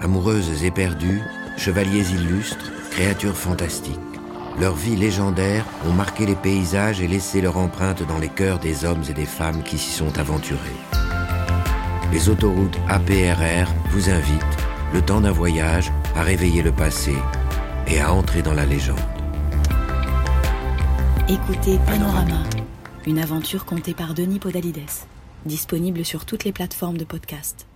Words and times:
Amoureuses 0.00 0.64
éperdues, 0.64 1.22
chevaliers 1.56 2.10
illustres, 2.10 2.72
créatures 2.90 3.36
fantastiques. 3.36 3.98
Leurs 4.60 4.74
vies 4.74 4.96
légendaires 4.96 5.64
ont 5.88 5.92
marqué 5.92 6.26
les 6.26 6.34
paysages 6.34 7.00
et 7.00 7.08
laissé 7.08 7.40
leur 7.40 7.56
empreinte 7.56 8.06
dans 8.06 8.18
les 8.18 8.28
cœurs 8.28 8.58
des 8.58 8.84
hommes 8.84 9.02
et 9.08 9.12
des 9.12 9.26
femmes 9.26 9.62
qui 9.62 9.78
s'y 9.78 9.90
sont 9.90 10.18
aventurés. 10.18 10.58
Les 12.12 12.28
autoroutes 12.28 12.78
APRR 12.88 13.68
vous 13.90 14.10
invitent, 14.10 14.42
le 14.92 15.00
temps 15.00 15.20
d'un 15.20 15.32
voyage, 15.32 15.90
à 16.14 16.22
réveiller 16.22 16.62
le 16.62 16.72
passé 16.72 17.14
et 17.88 18.00
à 18.00 18.12
entrer 18.12 18.42
dans 18.42 18.54
la 18.54 18.66
légende. 18.66 18.98
Écoutez 21.28 21.78
Panorama, 21.86 22.42
une 23.06 23.18
aventure 23.18 23.64
contée 23.64 23.94
par 23.94 24.14
Denis 24.14 24.38
Podalides, 24.38 24.82
disponible 25.46 26.04
sur 26.04 26.24
toutes 26.26 26.44
les 26.44 26.52
plateformes 26.52 26.98
de 26.98 27.04
podcast. 27.04 27.66